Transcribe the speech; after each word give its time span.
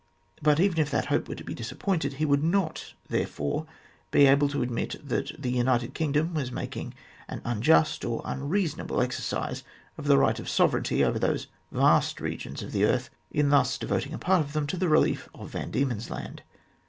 But 0.41 0.59
even 0.59 0.79
if 0.79 0.89
that 0.89 1.05
hope 1.13 1.29
were 1.29 1.35
disappointed, 1.35 2.13
he 2.13 2.25
would 2.25 2.43
not, 2.43 2.95
therefore, 3.07 3.67
be 4.09 4.25
able 4.25 4.49
to 4.49 4.63
admit 4.63 4.95
that 5.07 5.31
the 5.37 5.51
United 5.51 5.93
Kingdom 5.93 6.33
was 6.33 6.51
making 6.51 6.95
an 7.27 7.39
unjust 7.45 8.03
or 8.03 8.23
unreasonable 8.25 8.99
exercise 8.99 9.61
of 9.99 10.05
the 10.07 10.17
right 10.17 10.39
of 10.39 10.49
sovereignty 10.49 11.03
over 11.03 11.19
those 11.19 11.45
vast 11.71 12.19
regions 12.19 12.63
of 12.63 12.71
the 12.71 12.83
earth 12.83 13.11
in 13.29 13.49
thus 13.51 13.77
devoting 13.77 14.15
a 14.15 14.17
part 14.17 14.41
of 14.43 14.53
them 14.53 14.65
to 14.65 14.75
the 14.77 14.89
relief 14.89 15.29
of 15.35 15.51
Van 15.51 15.69
Diemen's 15.69 16.09
Land. 16.09 16.41